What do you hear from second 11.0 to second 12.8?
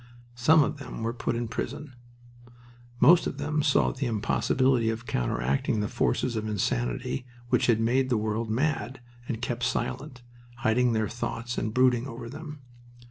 thoughts and brooding over them.